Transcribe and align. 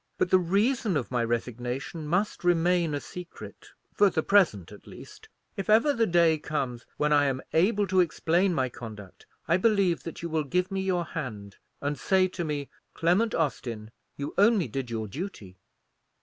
But 0.17 0.31
the 0.31 0.39
reason 0.39 0.97
of 0.97 1.11
my 1.11 1.23
resignation 1.23 2.07
must 2.07 2.43
remain 2.43 2.95
a 2.95 2.99
secret; 2.99 3.67
for 3.93 4.09
the 4.09 4.23
present 4.23 4.71
at 4.71 4.87
least. 4.87 5.29
If 5.55 5.69
ever 5.69 5.93
the 5.93 6.07
day 6.07 6.39
comes 6.39 6.87
when 6.97 7.13
I 7.13 7.25
am 7.25 7.39
able 7.53 7.85
to 7.85 7.99
explain 7.99 8.51
my 8.51 8.67
conduct, 8.67 9.27
I 9.47 9.57
believe 9.57 10.01
that 10.01 10.23
you 10.23 10.27
will 10.29 10.43
give 10.45 10.71
me 10.71 10.81
your 10.81 11.05
hand, 11.05 11.57
and 11.81 11.99
say 11.99 12.27
to 12.29 12.43
me, 12.43 12.69
'Clement 12.95 13.35
Austin, 13.35 13.91
you 14.17 14.33
only 14.39 14.67
did 14.67 14.89
your 14.89 15.07
duty.'" 15.07 15.59